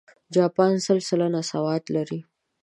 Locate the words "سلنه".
1.09-1.41